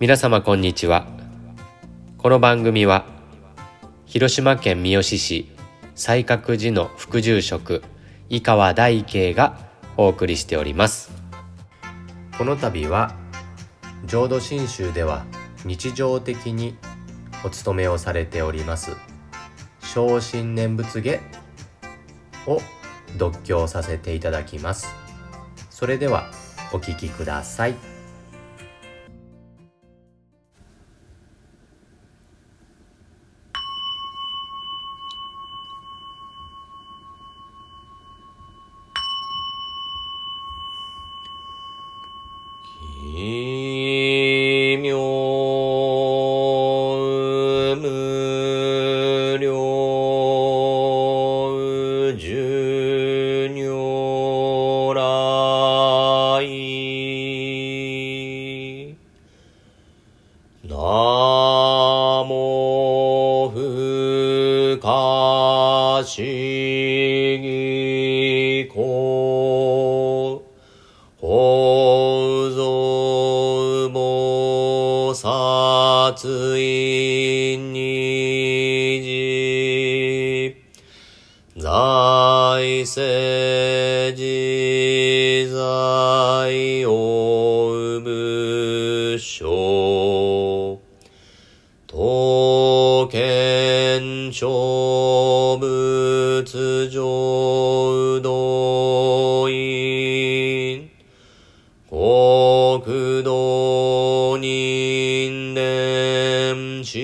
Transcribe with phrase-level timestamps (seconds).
[0.00, 1.08] 皆様こんにちは。
[2.18, 3.04] この番組は
[4.06, 5.50] 広島県三次市
[5.96, 7.82] 西覚寺の副住職
[8.28, 9.58] 井川大慶が
[9.96, 11.10] お送りしております。
[12.38, 13.16] この度は
[14.06, 15.24] 浄土真宗では
[15.64, 16.76] 日常的に
[17.44, 18.92] お勤めをされております
[19.80, 21.20] 昇進念仏下
[22.46, 22.60] を
[23.18, 24.94] 読経させていただきます。
[25.70, 26.30] それでは
[26.72, 27.97] お聞きください。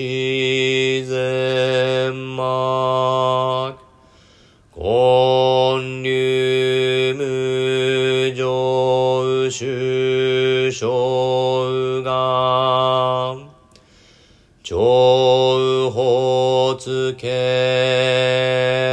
[0.05, 3.73] 自然幕
[4.71, 12.05] 根流無常主生願
[14.63, 14.77] 長
[15.89, 17.23] 発慶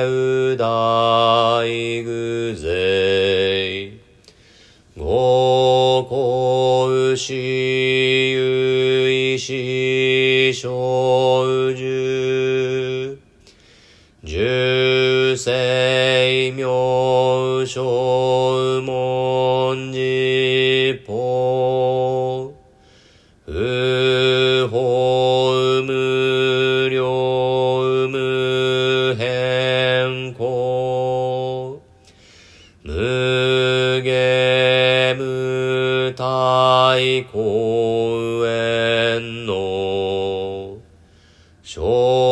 [0.09, 0.65] 右大
[1.61, 3.91] 偶勢
[4.97, 9.53] 五行死有意死
[10.53, 11.75] 小寿
[14.25, 17.83] 十世妙正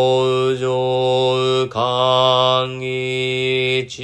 [0.00, 4.02] 少女歓喜知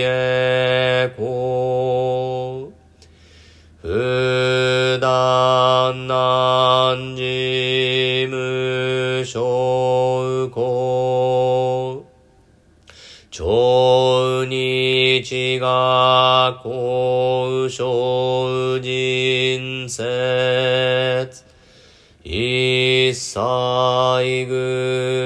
[0.00, 2.72] 恵公
[3.82, 3.88] 不
[4.98, 12.06] 断難事無償公
[13.30, 20.75] 超日が交渉人説
[23.08, 25.25] 一切群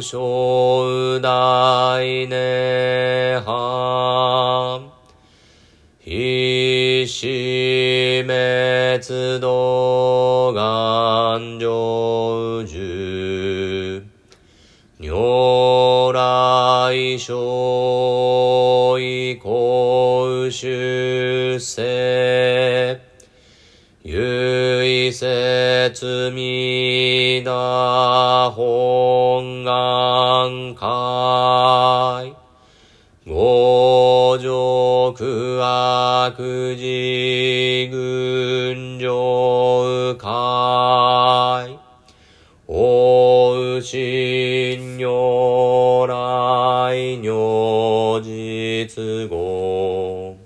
[0.00, 4.80] 学小大涅槃
[6.02, 7.26] 必死
[8.24, 14.02] 滅道願成就
[14.98, 23.00] 如来小意公出世
[24.02, 29.29] 唯説みな本
[35.12, 41.68] 極悪事群上海。
[42.68, 50.36] お新如来如実語。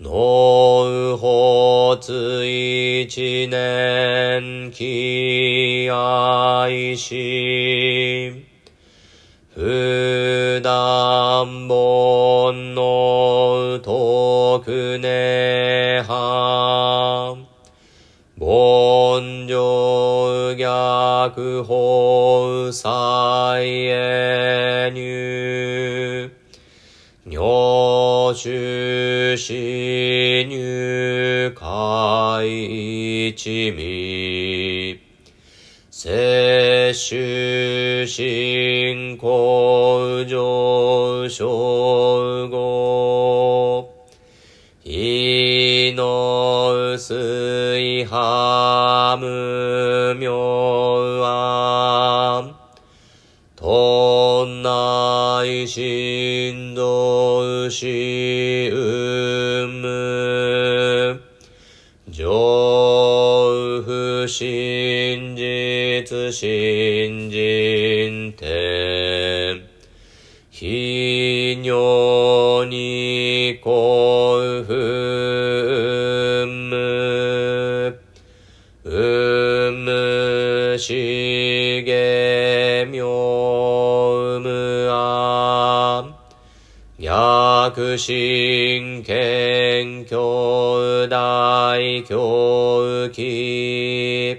[0.00, 1.96] 能法
[2.44, 8.44] 一年期愛し。
[9.54, 17.46] 普段も本の徳涅槃
[18.38, 26.30] 凡上逆法再へ入。
[27.24, 35.00] 尿主死入海一味。
[35.90, 41.83] 摂取進行上昇
[46.94, 50.30] の水ハム妙
[51.20, 52.54] は、
[53.56, 61.20] とんない振動しうむ、
[62.10, 69.62] 上不真実信心天、
[70.50, 75.83] 非尿に幸福。
[80.78, 86.16] しげみょうむあ、
[86.98, 90.14] 逆心謙兄
[91.06, 94.36] 弟教気、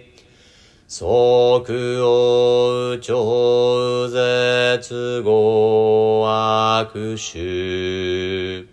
[0.88, 8.68] 即応超絶語悪臭。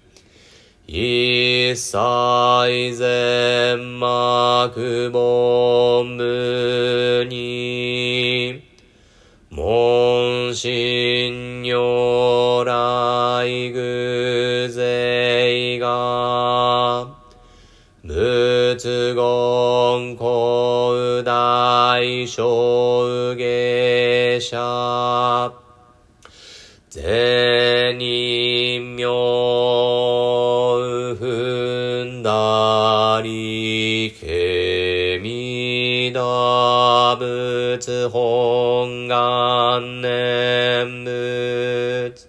[0.94, 6.11] 一切全幕門
[22.22, 25.52] 大小下者、
[26.88, 29.04] 善人名
[31.18, 42.28] 踏んだりけみだ仏本願念仏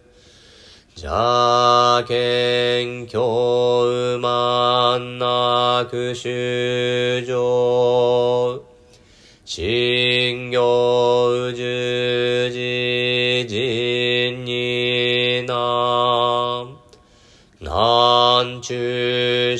[0.95, 7.93] 邪見教満なく修上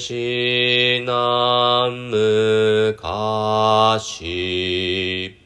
[0.04, 5.38] 中し南無かし。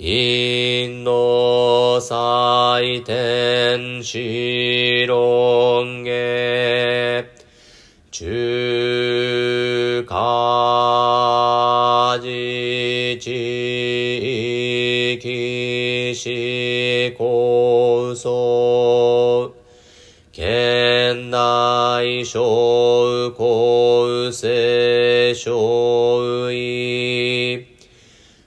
[0.00, 7.24] インド祭天子論下
[8.10, 10.16] 中華
[12.20, 12.26] 自
[13.20, 13.28] 地
[15.14, 19.54] 域市構想。
[20.32, 22.87] 現代小構
[24.78, 25.56] 成小
[26.50, 27.66] 位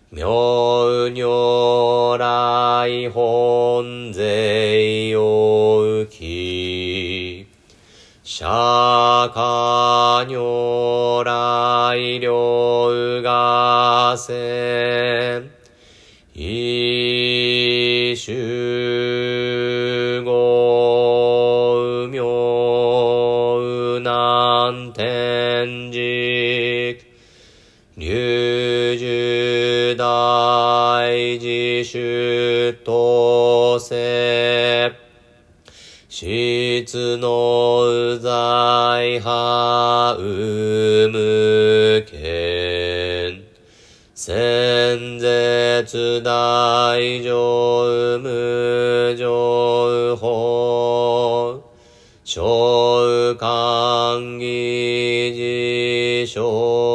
[0.10, 0.30] 妙
[1.10, 7.48] 如来本税要き
[8.24, 15.44] 釈迦如来両がせ
[16.34, 19.01] 一種
[31.84, 34.92] 主とせ
[36.10, 43.44] 質の在派うむけん
[44.14, 51.64] 先絶大乗無情報
[52.24, 56.91] 小官議事小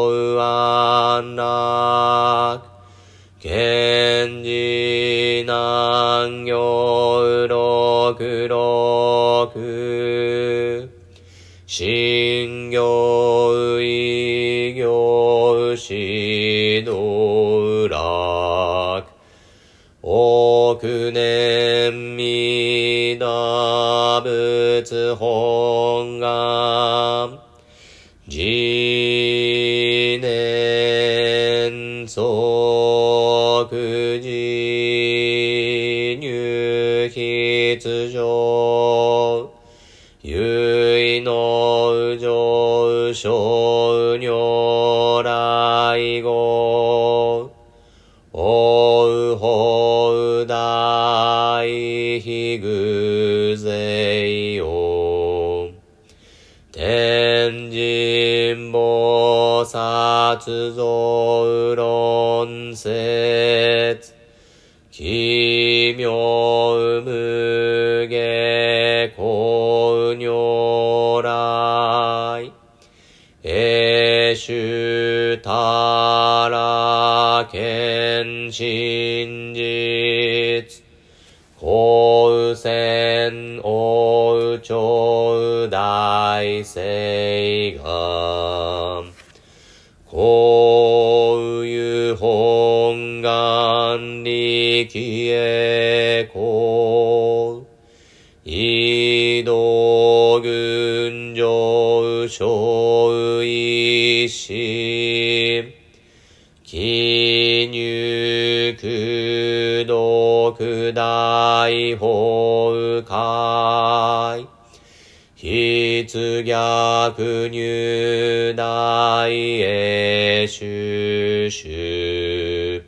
[117.17, 122.83] 逆入大英収集、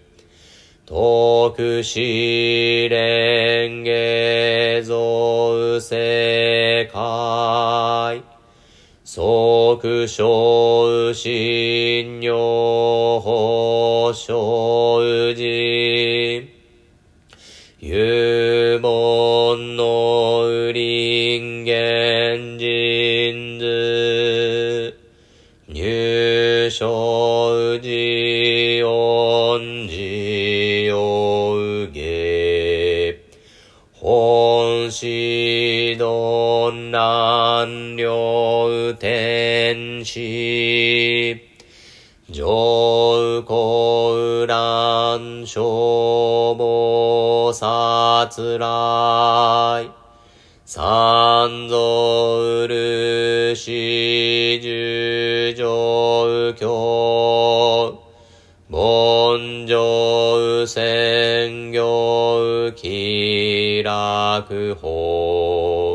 [0.85, 8.23] 特使連下造世界、
[9.03, 14.37] 即小信用保障
[37.69, 41.39] 南両天使、
[42.31, 49.87] 上皇乱消防殺来、
[50.65, 58.03] 三蔵るし十上教、
[58.71, 65.88] 凡上専業気楽法、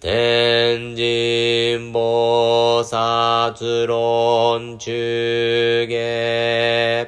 [0.00, 7.06] 天神菩薩論中下、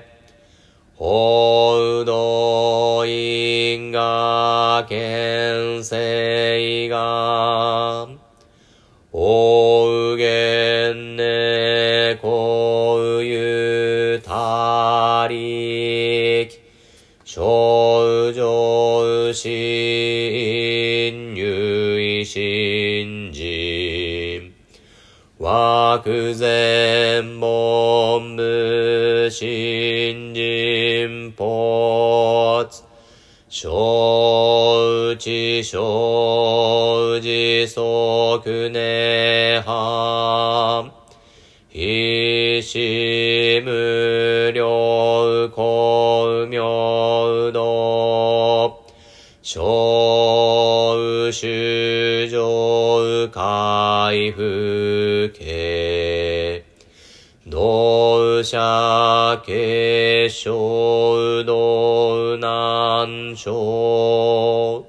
[0.99, 8.09] 報道因果見性が、
[9.11, 16.61] 大元ねこうゆたりき、
[17.25, 22.82] 症状心入心、
[25.53, 32.83] 枠前門部新人ポツ、
[33.51, 40.91] 承知承知即涅槃、
[41.69, 42.79] 必死
[43.67, 48.79] 無量光明道、
[49.43, 54.62] 小宇修上回復
[59.39, 64.87] けしょうどなんしょ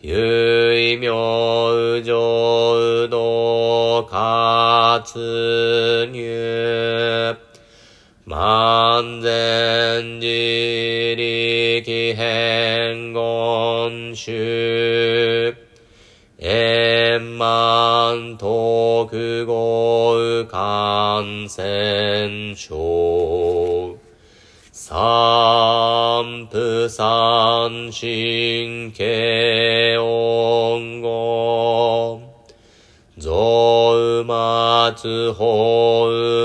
[0.00, 7.36] ゆいみょうじょうどかつにゅ
[8.26, 10.26] まんぜんじ
[11.16, 15.56] りきへんごんしゅ
[16.38, 23.33] えんまんとくごうかんせんしょう
[24.94, 32.22] 三不三神経音語、
[33.18, 34.92] 増末
[35.32, 35.44] 法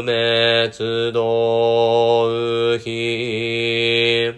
[0.01, 2.27] 滅道
[2.79, 4.33] 非、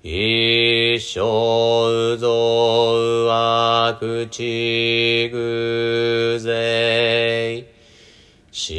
[0.00, 7.62] 一生増悪地偶税、
[8.50, 8.72] 死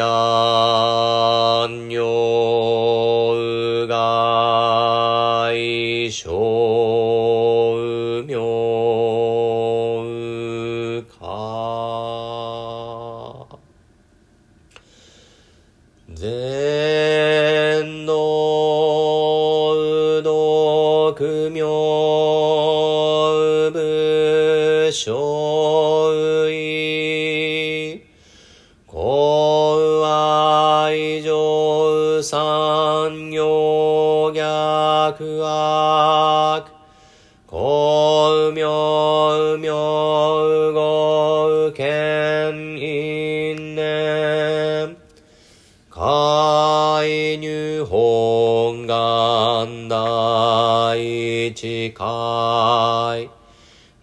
[0.00, 0.47] 安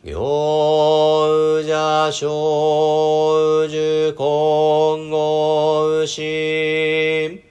[0.05, 7.41] 行者小樹今後心。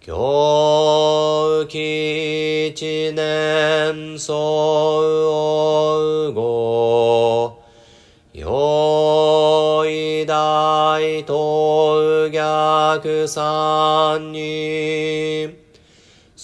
[0.00, 4.34] 今日一年相
[6.32, 7.52] 互。
[8.32, 15.63] よい大と逆三人。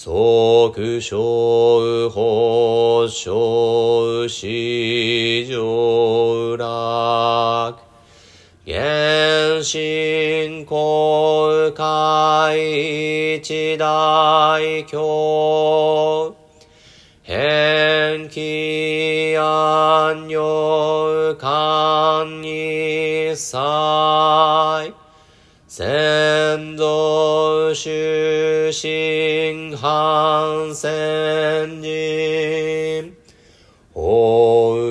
[0.03, 1.19] 即小
[2.09, 7.77] 法小市上楽。
[8.65, 12.57] 原神公開
[13.43, 16.33] 一大教。
[17.21, 20.35] 変気安女
[21.37, 25.00] 官一切。
[25.73, 33.13] 先祖出身反戦人。
[33.93, 34.01] 法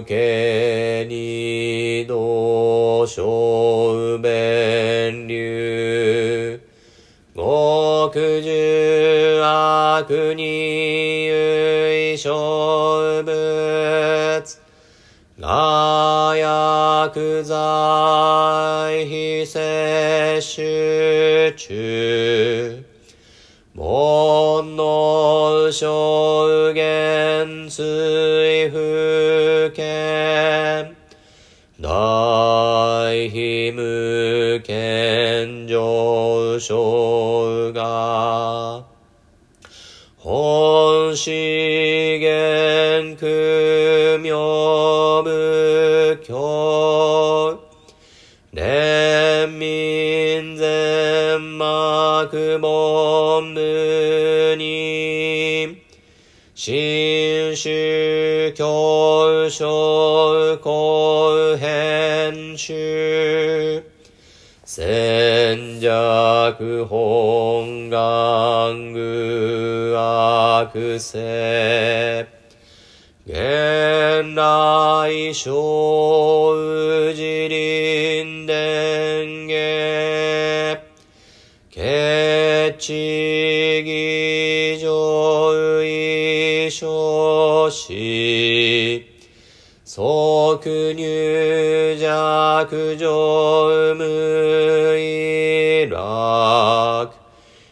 [0.01, 6.59] 受け二度小弁流。
[7.37, 13.61] 極十悪に唯小物。
[15.41, 17.57] が薬剤
[19.41, 22.85] 非摂取中。
[23.75, 30.95] 煩悩証言水不見。
[31.81, 37.10] 大非無見上昇
[56.63, 63.83] 新宗教書公編集。
[64.67, 66.53] 戦弱
[66.85, 72.27] 本願具悪性。
[73.25, 75.51] 現来小
[76.57, 80.81] 宇治林伝下。
[81.71, 82.75] ケ
[87.71, 89.04] 小子。
[89.85, 89.99] 即
[90.93, 92.65] 入弱
[92.97, 97.13] 上無意楽。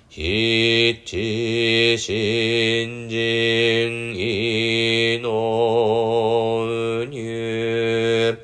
[0.09, 8.37] 必知新人意の入。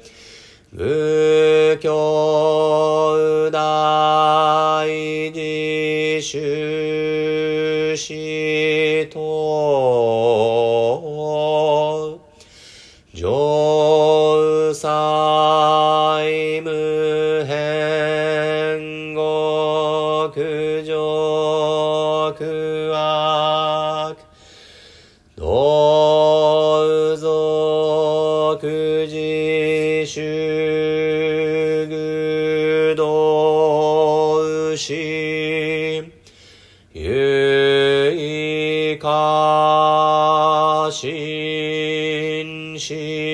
[0.72, 4.86] 仏教大
[5.32, 10.03] 事主子と。
[17.44, 22.32] 無変極上
[22.90, 24.16] 悪。
[25.36, 28.56] 同族
[29.06, 30.22] 自主
[31.86, 36.10] 具同心。
[36.94, 43.33] 唯化心し。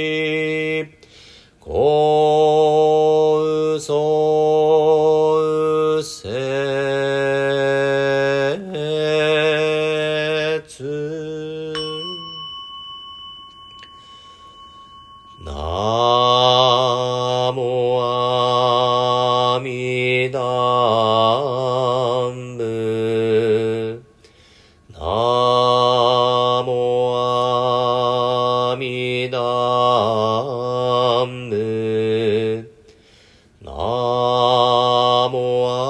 [35.30, 35.89] もあ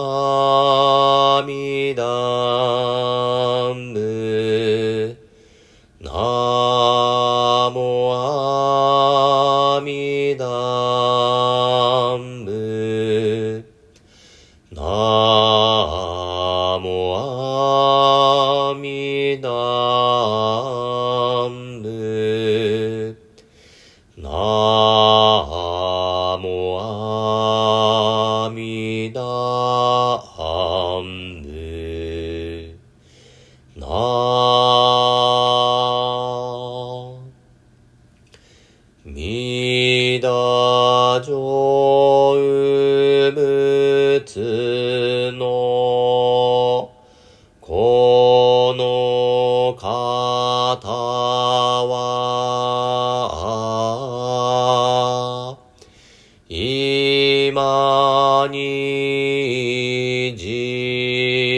[60.61, 61.50] الرحيم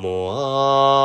[0.00, 0.99] 摩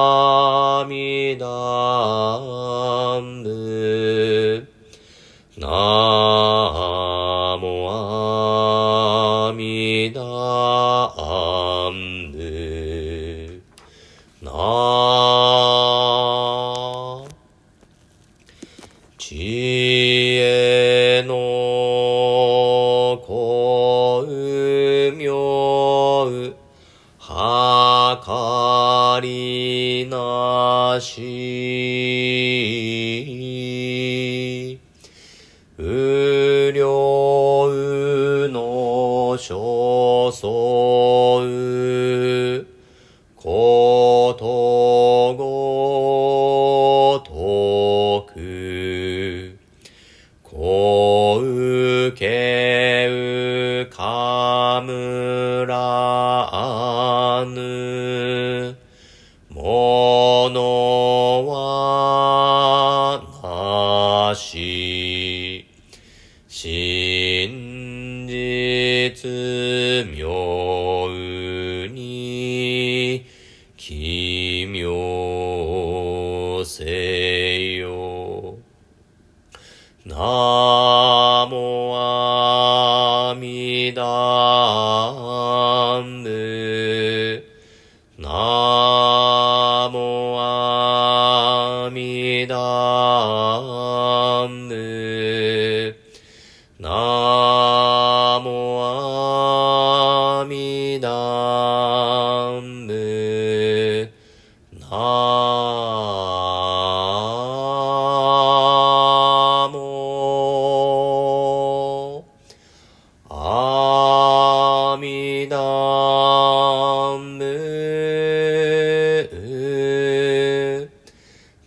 [60.52, 60.75] の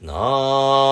[0.01, 0.88] なあ。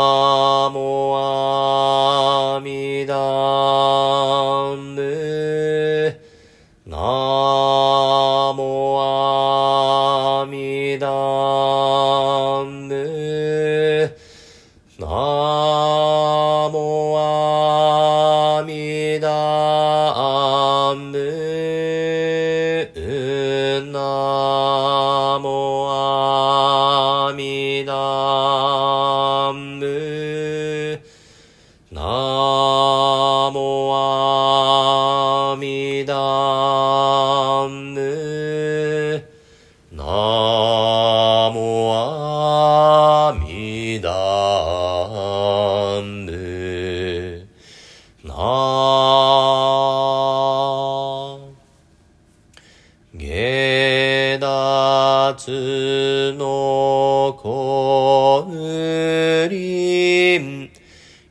[59.77, 60.71] し、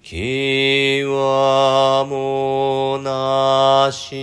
[0.04, 4.16] きわもなし、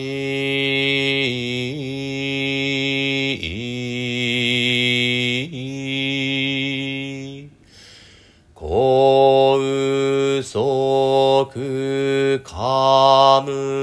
[8.54, 9.58] こ
[10.38, 13.81] うそくかむ。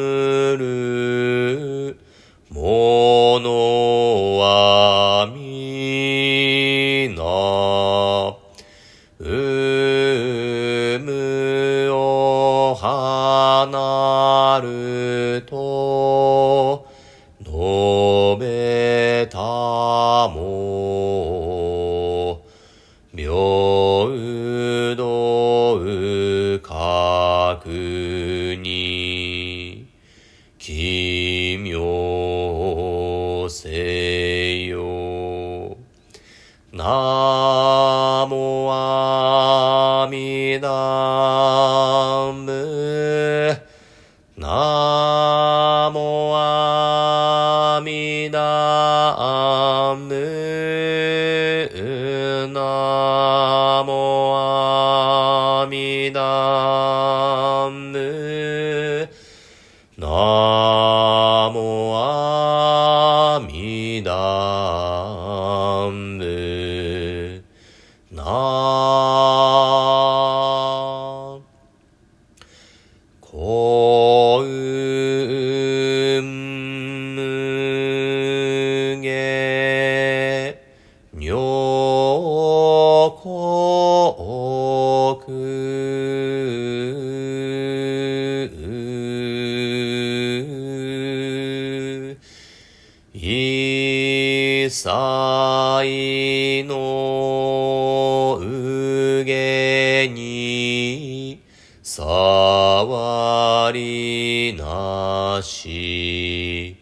[102.79, 106.77] 変わりなし。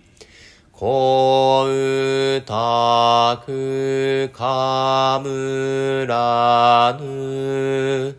[0.72, 8.16] こうたくかむらぬ、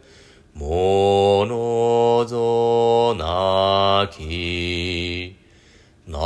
[0.54, 5.36] ものぞなき、
[6.08, 6.18] な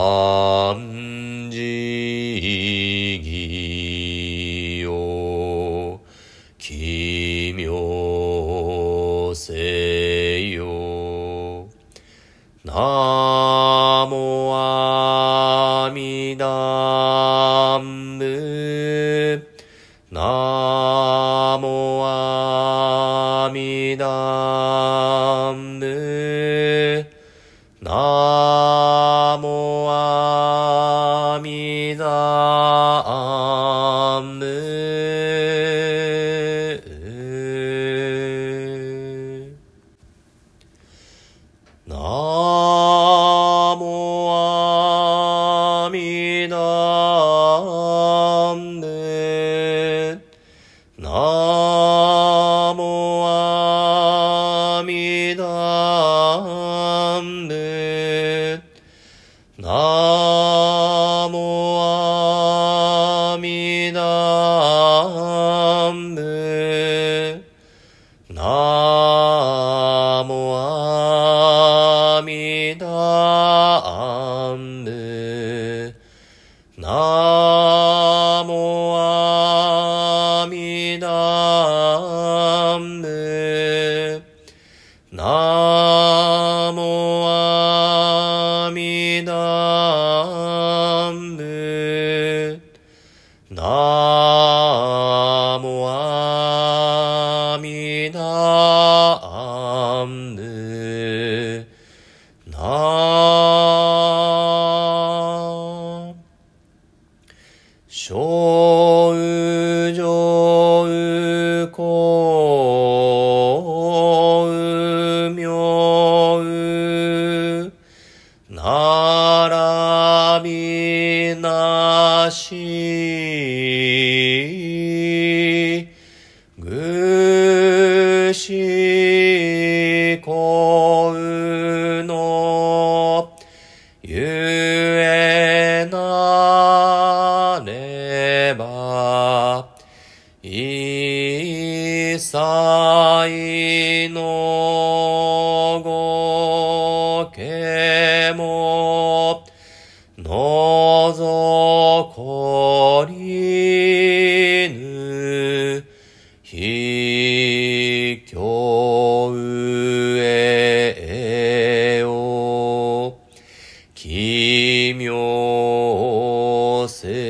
[165.12, 167.21] 妙性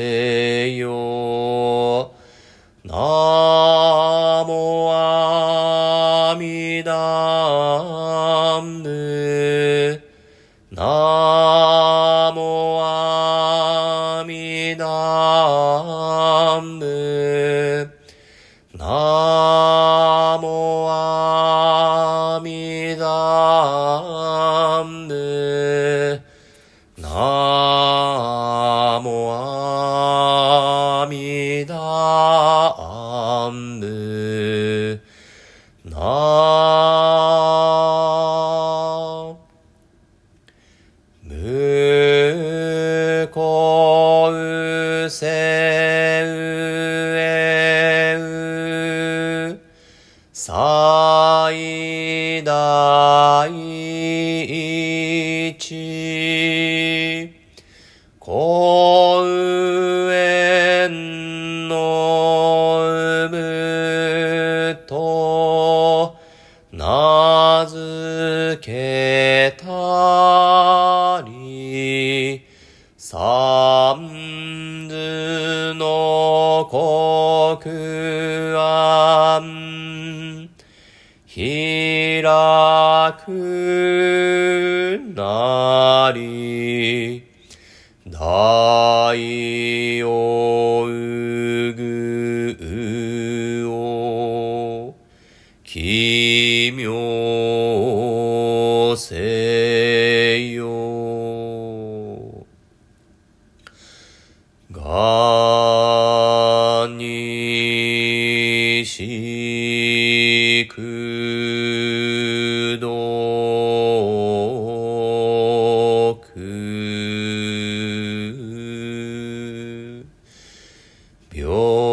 [121.34, 121.91] 哟